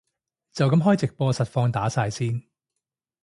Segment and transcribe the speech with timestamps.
[0.51, 2.41] 就噉開直播實況打晒先